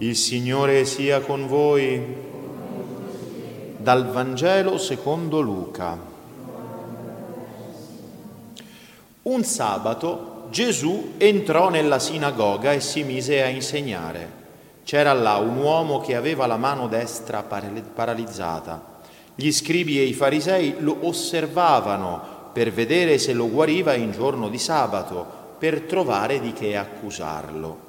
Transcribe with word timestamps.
Il 0.00 0.14
Signore 0.14 0.84
sia 0.84 1.18
con 1.18 1.48
voi. 1.48 2.00
Dal 3.78 4.06
Vangelo 4.06 4.78
secondo 4.78 5.40
Luca. 5.40 5.98
Un 9.22 9.42
sabato 9.42 10.46
Gesù 10.50 11.14
entrò 11.16 11.68
nella 11.68 11.98
sinagoga 11.98 12.72
e 12.72 12.78
si 12.78 13.02
mise 13.02 13.42
a 13.42 13.48
insegnare. 13.48 14.30
C'era 14.84 15.12
là 15.14 15.38
un 15.38 15.56
uomo 15.56 15.98
che 15.98 16.14
aveva 16.14 16.46
la 16.46 16.56
mano 16.56 16.86
destra 16.86 17.42
paralizzata. 17.42 19.00
Gli 19.34 19.50
scribi 19.50 19.98
e 19.98 20.04
i 20.04 20.12
farisei 20.12 20.76
lo 20.78 20.96
osservavano 21.08 22.50
per 22.52 22.70
vedere 22.70 23.18
se 23.18 23.32
lo 23.32 23.48
guariva 23.48 23.94
in 23.94 24.12
giorno 24.12 24.48
di 24.48 24.58
sabato, 24.58 25.26
per 25.58 25.80
trovare 25.80 26.38
di 26.38 26.52
che 26.52 26.76
accusarlo. 26.76 27.87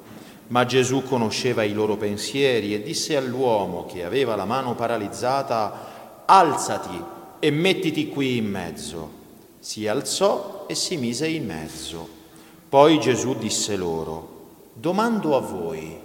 Ma 0.50 0.64
Gesù 0.64 1.02
conosceva 1.02 1.64
i 1.64 1.72
loro 1.72 1.96
pensieri 1.96 2.74
e 2.74 2.82
disse 2.82 3.16
all'uomo 3.16 3.86
che 3.86 4.04
aveva 4.04 4.36
la 4.36 4.44
mano 4.44 4.74
paralizzata, 4.74 6.24
alzati 6.26 7.02
e 7.38 7.50
mettiti 7.50 8.08
qui 8.08 8.36
in 8.36 8.50
mezzo. 8.50 9.10
Si 9.58 9.86
alzò 9.86 10.66
e 10.68 10.74
si 10.74 10.96
mise 10.96 11.26
in 11.28 11.46
mezzo. 11.46 12.08
Poi 12.68 13.00
Gesù 13.00 13.34
disse 13.36 13.76
loro, 13.76 14.38
domando 14.72 15.36
a 15.36 15.40
voi, 15.40 15.98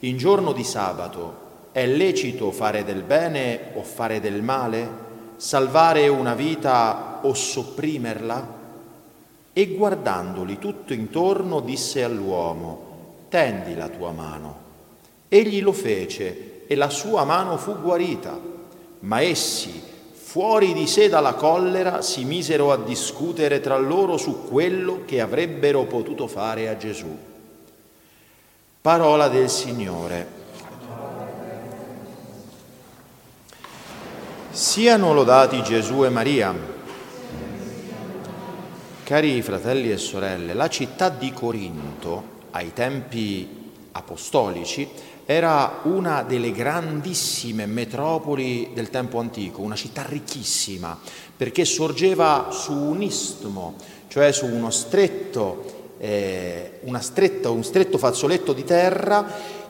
in 0.00 0.16
giorno 0.16 0.52
di 0.52 0.64
sabato 0.64 1.46
è 1.72 1.86
lecito 1.86 2.50
fare 2.50 2.84
del 2.84 3.02
bene 3.02 3.72
o 3.74 3.82
fare 3.82 4.20
del 4.20 4.42
male? 4.42 5.06
salvare 5.38 6.08
una 6.08 6.34
vita 6.34 7.20
o 7.22 7.32
sopprimerla? 7.32 8.56
E 9.52 9.66
guardandoli 9.68 10.58
tutto 10.58 10.92
intorno 10.92 11.60
disse 11.60 12.02
all'uomo, 12.02 12.87
tendi 13.28 13.74
la 13.74 13.88
tua 13.88 14.12
mano. 14.12 14.66
Egli 15.28 15.60
lo 15.60 15.72
fece 15.72 16.64
e 16.66 16.74
la 16.74 16.90
sua 16.90 17.24
mano 17.24 17.56
fu 17.56 17.78
guarita, 17.80 18.38
ma 19.00 19.20
essi, 19.20 19.82
fuori 20.12 20.72
di 20.72 20.86
sé 20.86 21.08
dalla 21.08 21.34
collera, 21.34 22.02
si 22.02 22.24
misero 22.24 22.72
a 22.72 22.76
discutere 22.76 23.60
tra 23.60 23.76
loro 23.76 24.16
su 24.16 24.46
quello 24.48 25.02
che 25.04 25.20
avrebbero 25.20 25.84
potuto 25.84 26.26
fare 26.26 26.68
a 26.68 26.76
Gesù. 26.76 27.16
Parola 28.80 29.28
del 29.28 29.48
Signore. 29.48 30.36
Siano 34.50 35.12
lodati 35.12 35.62
Gesù 35.62 36.04
e 36.04 36.08
Maria. 36.08 36.54
Cari 39.04 39.40
fratelli 39.42 39.90
e 39.90 39.96
sorelle, 39.98 40.52
la 40.52 40.68
città 40.68 41.08
di 41.08 41.32
Corinto 41.32 42.36
ai 42.50 42.72
tempi 42.72 43.72
apostolici 43.92 44.88
era 45.30 45.80
una 45.82 46.22
delle 46.22 46.52
grandissime 46.52 47.66
metropoli 47.66 48.70
del 48.72 48.88
tempo 48.88 49.18
antico, 49.18 49.60
una 49.60 49.74
città 49.74 50.02
ricchissima, 50.08 50.98
perché 51.36 51.66
sorgeva 51.66 52.48
su 52.50 52.72
un 52.72 53.02
istmo, 53.02 53.74
cioè 54.08 54.32
su 54.32 54.46
uno 54.46 54.70
stretto, 54.70 55.92
eh, 55.98 56.80
stretta, 57.00 57.50
un 57.50 57.62
stretto 57.62 57.98
fazzoletto 57.98 58.54
di 58.54 58.64
terra 58.64 59.26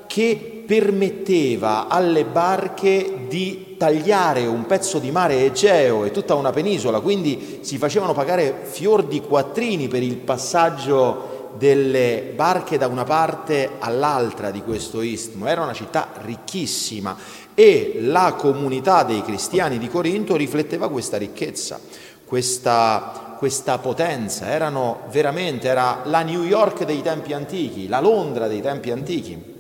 che 0.06 0.62
permetteva 0.64 1.88
alle 1.88 2.24
barche 2.24 3.24
di 3.28 3.74
tagliare 3.76 4.46
un 4.46 4.64
pezzo 4.64 5.00
di 5.00 5.10
mare 5.10 5.44
Egeo 5.44 6.04
e 6.04 6.12
tutta 6.12 6.34
una 6.34 6.50
penisola, 6.50 7.00
quindi 7.00 7.58
si 7.62 7.78
facevano 7.78 8.12
pagare 8.12 8.60
fior 8.62 9.04
di 9.04 9.20
quattrini 9.20 9.88
per 9.88 10.04
il 10.04 10.16
passaggio 10.16 11.37
delle 11.56 12.32
barche 12.34 12.78
da 12.78 12.86
una 12.86 13.04
parte 13.04 13.70
all'altra 13.78 14.50
di 14.50 14.62
questo 14.62 15.00
istmo. 15.02 15.46
Era 15.46 15.62
una 15.62 15.72
città 15.72 16.08
ricchissima 16.22 17.16
e 17.54 17.98
la 18.02 18.34
comunità 18.36 19.02
dei 19.02 19.22
cristiani 19.22 19.78
di 19.78 19.88
Corinto 19.88 20.36
rifletteva 20.36 20.88
questa 20.88 21.16
ricchezza, 21.16 21.80
questa, 22.24 23.36
questa 23.38 23.78
potenza. 23.78 24.48
Erano 24.48 25.00
veramente, 25.10 25.68
era 25.68 26.02
la 26.04 26.22
New 26.22 26.44
York 26.44 26.84
dei 26.84 27.02
tempi 27.02 27.32
antichi, 27.32 27.88
la 27.88 28.00
Londra 28.00 28.46
dei 28.46 28.60
tempi 28.60 28.90
antichi. 28.90 29.56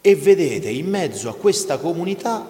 E 0.00 0.16
vedete, 0.16 0.68
in 0.68 0.88
mezzo 0.88 1.30
a 1.30 1.34
questa 1.34 1.78
comunità, 1.78 2.46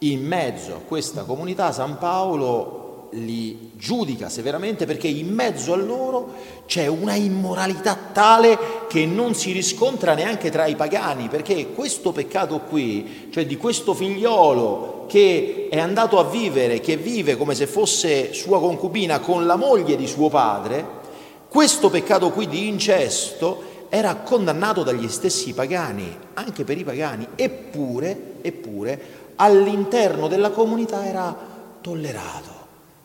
in 0.00 0.24
mezzo 0.24 0.74
a 0.74 0.80
questa 0.86 1.22
comunità 1.22 1.72
San 1.72 1.96
Paolo 1.96 2.83
li 3.14 3.70
giudica 3.76 4.28
severamente 4.28 4.86
perché 4.86 5.08
in 5.08 5.32
mezzo 5.32 5.72
a 5.72 5.76
loro 5.76 6.34
c'è 6.66 6.86
una 6.86 7.14
immoralità 7.14 7.96
tale 8.12 8.58
che 8.88 9.06
non 9.06 9.34
si 9.34 9.52
riscontra 9.52 10.14
neanche 10.14 10.50
tra 10.50 10.66
i 10.66 10.76
pagani, 10.76 11.28
perché 11.28 11.72
questo 11.72 12.12
peccato 12.12 12.60
qui, 12.60 13.28
cioè 13.30 13.46
di 13.46 13.56
questo 13.56 13.94
figliolo 13.94 15.04
che 15.06 15.68
è 15.70 15.78
andato 15.78 16.18
a 16.18 16.24
vivere, 16.24 16.80
che 16.80 16.96
vive 16.96 17.36
come 17.36 17.54
se 17.54 17.66
fosse 17.66 18.32
sua 18.32 18.58
concubina 18.58 19.20
con 19.20 19.46
la 19.46 19.56
moglie 19.56 19.96
di 19.96 20.06
suo 20.06 20.28
padre, 20.28 21.02
questo 21.48 21.90
peccato 21.90 22.30
qui 22.30 22.48
di 22.48 22.66
incesto 22.66 23.72
era 23.88 24.16
condannato 24.16 24.82
dagli 24.82 25.08
stessi 25.08 25.52
pagani, 25.52 26.16
anche 26.34 26.64
per 26.64 26.78
i 26.78 26.84
pagani, 26.84 27.28
eppure, 27.36 28.34
eppure 28.40 29.22
all'interno 29.36 30.26
della 30.26 30.50
comunità 30.50 31.06
era 31.06 31.36
tollerato. 31.80 32.63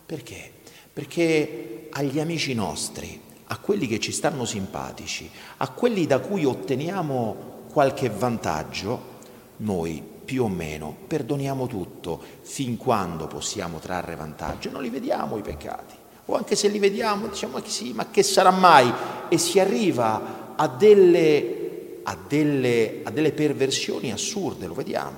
Perché? 0.10 0.52
Perché 0.92 1.88
agli 1.92 2.20
amici 2.20 2.56
nostri, 2.56 3.22
a 3.46 3.60
quelli 3.60 3.86
che 3.86 4.00
ci 4.00 4.12
stanno 4.12 4.44
simpatici, 4.44 5.30
a 5.58 5.70
quelli 5.70 6.08
da 6.08 6.18
cui 6.18 6.46
otteniamo 6.46 7.68
qualche 7.72 8.10
vantaggio, 8.10 9.18
noi 9.58 10.02
più 10.26 10.46
o 10.46 10.48
meno 10.48 10.96
perdoniamo 11.06 11.68
tutto 11.68 12.20
fin 12.42 12.76
quando 12.76 13.28
possiamo 13.28 13.78
trarre 13.78 14.16
vantaggio, 14.16 14.72
non 14.72 14.82
li 14.82 14.90
vediamo 14.90 15.38
i 15.38 15.44
peccati. 15.44 15.94
O 16.26 16.36
anche 16.36 16.56
se 16.56 16.70
li 16.70 16.80
vediamo 16.80 17.28
diciamo 17.28 17.60
ma 17.60 17.64
sì, 17.68 17.94
ma 17.94 18.10
che 18.10 18.24
sarà 18.24 18.50
mai? 18.50 18.92
E 19.30 19.38
si 19.38 19.60
arriva 19.60 20.56
a 20.56 20.68
delle, 20.68 22.00
a 22.02 22.18
delle, 22.28 23.02
a 23.04 23.12
delle 23.12 23.32
perversioni 23.32 24.12
assurde, 24.12 24.66
lo 24.66 24.74
vediamo. 24.74 25.18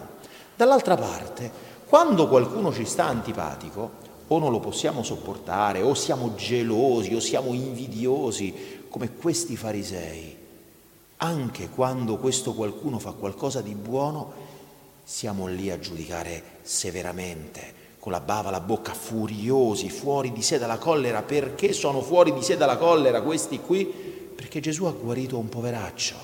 Dall'altra 0.54 0.98
parte, 0.98 1.50
quando 1.86 2.28
qualcuno 2.28 2.74
ci 2.74 2.84
sta 2.84 3.06
antipatico, 3.06 4.01
o 4.34 4.40
non 4.40 4.52
lo 4.52 4.62
possiamo 4.62 5.04
sopportare, 5.04 5.82
o 5.82 5.94
siamo 5.94 6.36
gelosi, 6.36 7.14
o 7.14 7.20
siamo 7.20 7.54
invidiosi, 7.54 8.86
come 8.90 9.14
questi 9.16 9.58
farisei, 9.58 10.38
anche 11.18 11.68
quando 11.68 12.18
questo 12.18 12.54
qualcuno 12.54 12.98
fa 12.98 13.12
qualcosa 13.12 13.60
di 13.60 13.76
buono, 13.76 14.32
siamo 15.04 15.48
lì 15.48 15.70
a 15.70 15.80
giudicare 15.80 16.60
severamente, 16.62 17.80
con 18.00 18.14
la 18.14 18.22
bava 18.22 18.48
alla 18.48 18.62
bocca, 18.62 18.94
furiosi, 18.94 19.90
fuori 19.90 20.32
di 20.32 20.42
sé 20.42 20.58
dalla 20.58 20.78
collera. 20.78 21.24
Perché 21.24 21.74
sono 21.74 22.02
fuori 22.02 22.34
di 22.34 22.42
sé 22.42 22.56
dalla 22.56 22.78
collera 22.78 23.22
questi 23.22 23.60
qui? 23.60 23.84
Perché 23.86 24.62
Gesù 24.62 24.86
ha 24.86 24.92
guarito 24.92 25.38
un 25.38 25.50
poveraccio, 25.50 26.16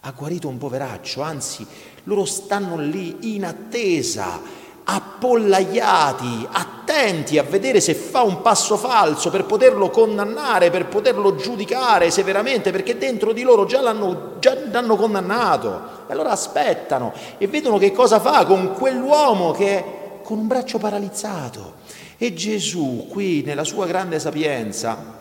ha 0.00 0.10
guarito 0.12 0.48
un 0.48 0.56
poveraccio, 0.56 1.20
anzi 1.20 1.66
loro 2.04 2.24
stanno 2.24 2.78
lì 2.78 3.34
in 3.34 3.44
attesa, 3.44 4.40
appollaiati, 4.84 6.48
attenti 6.90 7.38
a 7.38 7.44
vedere 7.44 7.80
se 7.80 7.94
fa 7.94 8.22
un 8.22 8.42
passo 8.42 8.76
falso 8.76 9.30
per 9.30 9.44
poterlo 9.44 9.90
condannare, 9.90 10.70
per 10.70 10.86
poterlo 10.86 11.36
giudicare 11.36 12.10
severamente, 12.10 12.72
perché 12.72 12.98
dentro 12.98 13.32
di 13.32 13.42
loro 13.42 13.64
già 13.64 13.80
l'hanno, 13.80 14.32
già 14.40 14.56
l'hanno 14.70 14.96
condannato. 14.96 15.98
E 16.08 16.12
allora 16.12 16.30
aspettano 16.30 17.12
e 17.38 17.46
vedono 17.46 17.78
che 17.78 17.92
cosa 17.92 18.18
fa 18.18 18.44
con 18.44 18.72
quell'uomo 18.72 19.52
che 19.52 19.78
è 19.78 19.84
con 20.24 20.38
un 20.38 20.46
braccio 20.48 20.78
paralizzato. 20.78 21.74
E 22.18 22.34
Gesù 22.34 23.06
qui 23.08 23.42
nella 23.42 23.64
sua 23.64 23.86
grande 23.86 24.18
sapienza 24.18 25.18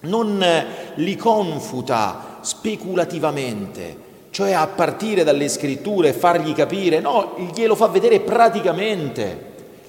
non 0.00 0.44
li 0.94 1.16
confuta 1.16 2.38
speculativamente, 2.40 3.96
cioè 4.30 4.52
a 4.52 4.68
partire 4.68 5.24
dalle 5.24 5.48
scritture 5.48 6.10
e 6.10 6.12
fargli 6.12 6.54
capire, 6.54 7.00
no, 7.00 7.34
glielo 7.52 7.74
fa 7.74 7.88
vedere 7.88 8.20
praticamente, 8.20 9.47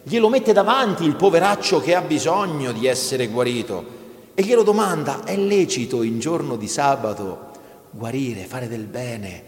glielo 0.09 0.27
mette 0.27 0.53
davanti 0.53 1.03
il 1.03 1.15
poveraccio 1.15 1.79
che 1.79 1.93
ha 1.93 2.01
bisogno 2.01 2.71
di 2.71 2.87
essere 2.87 3.27
guarito 3.27 3.97
e 4.33 4.41
glielo 4.41 4.63
domanda, 4.63 5.23
è 5.23 5.37
lecito 5.37 6.01
in 6.01 6.19
giorno 6.19 6.55
di 6.55 6.67
sabato 6.67 7.51
guarire, 7.91 8.45
fare 8.45 8.67
del 8.67 8.85
bene, 8.85 9.43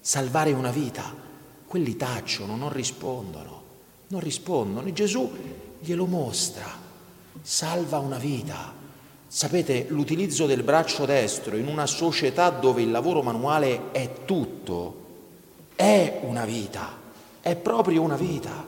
salvare 0.00 0.52
una 0.52 0.70
vita? 0.70 1.14
Quelli 1.66 1.96
tacciono, 1.96 2.56
non 2.56 2.72
rispondono, 2.72 3.62
non 4.06 4.20
rispondono 4.20 4.88
e 4.88 4.94
Gesù 4.94 5.30
glielo 5.78 6.06
mostra, 6.06 6.64
salva 7.42 7.98
una 7.98 8.16
vita 8.16 8.78
Sapete, 9.32 9.86
l'utilizzo 9.90 10.46
del 10.46 10.64
braccio 10.64 11.04
destro 11.04 11.56
in 11.56 11.68
una 11.68 11.86
società 11.86 12.50
dove 12.50 12.82
il 12.82 12.90
lavoro 12.90 13.22
manuale 13.22 13.92
è 13.92 14.24
tutto, 14.24 15.04
è 15.76 16.18
una 16.22 16.44
vita, 16.44 16.88
è 17.40 17.54
proprio 17.54 18.02
una 18.02 18.16
vita. 18.16 18.66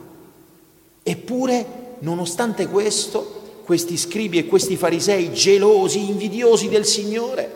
Eppure, 1.03 1.97
nonostante 1.99 2.67
questo, 2.67 3.41
questi 3.65 3.97
scribi 3.97 4.37
e 4.37 4.45
questi 4.45 4.77
farisei 4.77 5.33
gelosi, 5.33 6.09
invidiosi 6.09 6.69
del 6.69 6.85
Signore, 6.85 7.51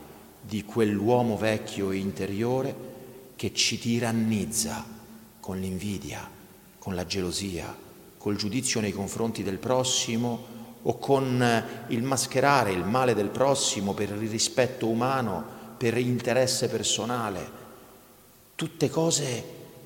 di 0.41 0.63
quell'uomo 0.63 1.37
vecchio 1.37 1.91
e 1.91 1.97
interiore 1.97 2.75
che 3.35 3.53
ci 3.53 3.79
tirannizza 3.79 4.85
con 5.39 5.59
l'invidia, 5.59 6.29
con 6.77 6.95
la 6.95 7.05
gelosia, 7.05 7.75
col 8.17 8.35
giudizio 8.35 8.79
nei 8.81 8.91
confronti 8.91 9.43
del 9.43 9.57
prossimo 9.59 10.53
o 10.81 10.97
con 10.97 11.63
il 11.87 12.03
mascherare 12.03 12.71
il 12.71 12.83
male 12.83 13.13
del 13.13 13.29
prossimo 13.29 13.93
per 13.93 14.09
il 14.09 14.29
rispetto 14.29 14.87
umano, 14.87 15.43
per 15.77 15.97
interesse 15.97 16.69
personale. 16.69 17.63
Tutte 18.55 18.89
cose 18.89 19.43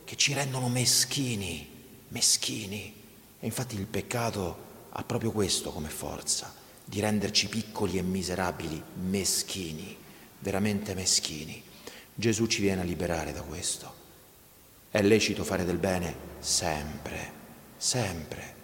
che 0.09 0.15
ci 0.15 0.33
rendono 0.33 0.69
meschini 0.69 1.77
meschini. 2.09 2.93
E 3.39 3.45
infatti 3.45 3.75
il 3.75 3.85
peccato 3.85 4.67
ha 4.89 5.03
proprio 5.03 5.31
questo 5.31 5.71
come 5.71 5.89
forza, 5.89 6.51
di 6.83 6.99
renderci 6.99 7.47
piccoli 7.47 7.99
e 7.99 8.01
miserabili, 8.01 8.81
meschini, 9.07 9.95
veramente 10.39 10.95
meschini. 10.95 11.61
Gesù 12.15 12.47
ci 12.47 12.61
viene 12.61 12.81
a 12.81 12.85
liberare 12.85 13.31
da 13.33 13.41
questo. 13.41 13.93
È 14.89 14.99
lecito 15.01 15.43
fare 15.43 15.63
del 15.63 15.77
bene 15.77 16.15
sempre, 16.39 17.31
sempre, 17.77 18.55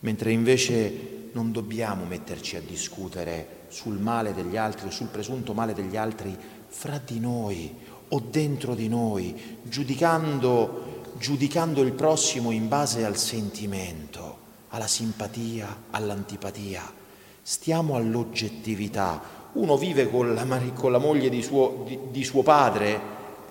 mentre 0.00 0.32
invece 0.32 1.28
non 1.32 1.52
dobbiamo 1.52 2.06
metterci 2.06 2.56
a 2.56 2.62
discutere 2.62 3.66
sul 3.68 3.98
male 3.98 4.32
degli 4.32 4.56
altri 4.56 4.86
o 4.86 4.90
sul 4.90 5.08
presunto 5.08 5.52
male 5.52 5.74
degli 5.74 5.96
altri 5.96 6.34
fra 6.68 6.98
di 6.98 7.20
noi 7.20 7.74
o 8.08 8.20
dentro 8.20 8.74
di 8.74 8.88
noi, 8.88 9.58
giudicando 9.62 10.86
giudicando 11.18 11.82
il 11.82 11.92
prossimo 11.92 12.50
in 12.50 12.68
base 12.68 13.04
al 13.04 13.16
sentimento, 13.16 14.38
alla 14.68 14.86
simpatia, 14.86 15.84
all'antipatia. 15.90 16.82
Stiamo 17.42 17.96
all'oggettività. 17.96 19.34
Uno 19.52 19.76
vive 19.76 20.10
con 20.10 20.34
la, 20.34 20.44
con 20.74 20.92
la 20.92 20.98
moglie 20.98 21.28
di 21.28 21.42
suo, 21.42 21.84
di, 21.86 21.98
di 22.10 22.24
suo 22.24 22.42
padre, 22.42 23.00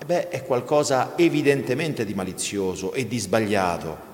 beh, 0.06 0.30
è 0.30 0.44
qualcosa 0.44 1.18
evidentemente 1.18 2.06
di 2.06 2.14
malizioso 2.14 2.94
e 2.94 3.08
di 3.08 3.18
sbagliato. 3.18 4.14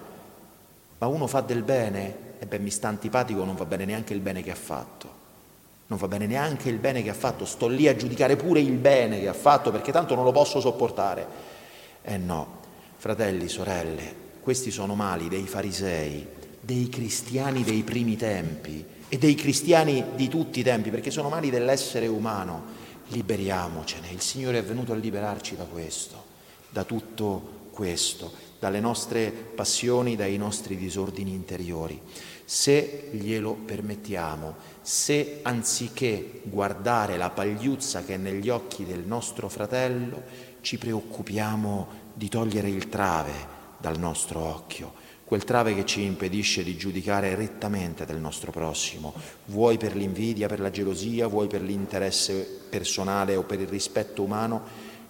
Ma 1.00 1.08
uno 1.08 1.28
fa 1.28 1.42
del 1.42 1.64
bene, 1.64 2.30
e 2.40 2.46
beh, 2.46 2.60
mi 2.60 2.70
sta 2.70 2.88
antipatico, 2.88 3.44
non 3.44 3.56
va 3.56 3.66
bene 3.66 3.86
neanche 3.86 4.14
il 4.14 4.22
bene 4.22 4.42
che 4.42 4.52
ha 4.52 4.56
fatto. 4.56 5.20
Non 5.92 6.00
va 6.00 6.08
bene 6.08 6.26
neanche 6.26 6.70
il 6.70 6.78
bene 6.78 7.04
che 7.04 7.10
ha 7.10 7.14
fatto, 7.14 7.44
sto 7.44 7.68
lì 7.68 7.86
a 7.90 7.98
giudicare 7.98 8.38
pure 8.38 8.62
il 8.62 8.78
bene 8.78 9.20
che 9.20 9.28
ha 9.28 9.34
fatto 9.34 9.72
perché 9.72 9.92
tanto 9.92 10.16
non 10.16 10.24
lo 10.24 10.32
posso 10.32 10.62
sopportare. 10.62 11.28
Eh 12.02 12.16
no, 12.16 12.60
Fratelli, 12.96 13.50
sorelle, 13.50 14.16
questi 14.40 14.72
sono 14.72 14.96
mali 14.96 15.28
dei 15.28 15.46
farisei, 15.46 16.26
dei 16.62 16.88
cristiani 16.88 17.66
dei 17.66 17.84
primi 17.84 18.16
tempi 18.16 18.86
e 19.10 19.18
dei 19.18 19.36
cristiani 19.36 20.02
di 20.16 20.30
tutti 20.30 20.62
i 20.62 20.64
tempi, 20.64 20.92
perché 20.92 21.12
sono 21.12 21.28
mali 21.28 21.50
dell'essere 21.50 22.08
umano. 22.08 22.64
Liberiamocene, 23.08 24.12
il 24.12 24.22
Signore 24.22 24.60
è 24.60 24.64
venuto 24.64 24.94
a 24.94 24.96
liberarci 24.96 25.58
da 25.58 25.66
questo, 25.66 26.24
da 26.70 26.86
tutto 26.86 27.68
questo, 27.72 28.32
dalle 28.60 28.80
nostre 28.80 29.30
passioni, 29.30 30.16
dai 30.16 30.38
nostri 30.38 30.78
disordini 30.78 31.34
interiori. 31.34 32.02
Se 32.54 33.08
glielo 33.12 33.54
permettiamo, 33.54 34.56
se 34.82 35.40
anziché 35.42 36.42
guardare 36.44 37.16
la 37.16 37.30
pagliuzza 37.30 38.04
che 38.04 38.16
è 38.16 38.18
negli 38.18 38.50
occhi 38.50 38.84
del 38.84 39.06
nostro 39.06 39.48
fratello, 39.48 40.22
ci 40.60 40.78
preoccupiamo 40.78 41.88
di 42.14 42.28
togliere 42.28 42.68
il 42.68 42.90
trave 42.90 43.32
dal 43.78 43.98
nostro 43.98 44.42
occhio, 44.42 44.92
quel 45.24 45.46
trave 45.46 45.74
che 45.74 45.86
ci 45.86 46.04
impedisce 46.04 46.62
di 46.62 46.76
giudicare 46.76 47.36
rettamente 47.36 48.06
del 48.06 48.20
nostro 48.20 48.52
prossimo, 48.52 49.14
vuoi 49.46 49.78
per 49.78 49.96
l'invidia, 49.96 50.50
per 50.50 50.60
la 50.60 50.72
gelosia, 50.72 51.28
vuoi 51.28 51.48
per 51.48 51.62
l'interesse 51.62 52.46
personale 52.70 53.38
o 53.38 53.44
per 53.44 53.62
il 53.62 53.68
rispetto 53.70 54.24
umano, 54.24 54.62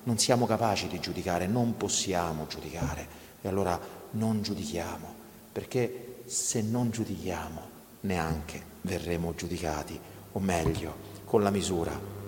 non 0.03 0.19
siamo 0.19 0.45
capaci 0.45 0.87
di 0.87 0.99
giudicare, 0.99 1.47
non 1.47 1.75
possiamo 1.75 2.45
giudicare. 2.47 3.07
E 3.41 3.47
allora 3.47 3.79
non 4.11 4.43
giudichiamo, 4.43 5.15
perché 5.51 6.10
se 6.31 6.61
non 6.61 6.91
giudichiamo 6.91 7.69
neanche 8.01 8.63
verremo 8.83 9.35
giudicati, 9.35 9.99
o 10.31 10.39
meglio, 10.39 10.95
con 11.25 11.43
la 11.43 11.49
misura 11.49 12.19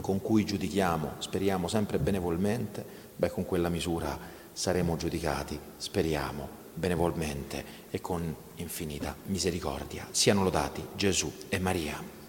con 0.00 0.22
cui 0.22 0.44
giudichiamo, 0.44 1.16
speriamo 1.18 1.68
sempre 1.68 1.98
benevolmente, 1.98 2.84
beh 3.14 3.30
con 3.30 3.44
quella 3.44 3.68
misura 3.68 4.18
saremo 4.52 4.96
giudicati, 4.96 5.60
speriamo, 5.76 6.48
benevolmente 6.72 7.64
e 7.90 8.00
con 8.00 8.34
infinita 8.56 9.14
misericordia. 9.26 10.08
Siano 10.10 10.42
lodati 10.42 10.84
Gesù 10.96 11.30
e 11.50 11.58
Maria. 11.58 12.21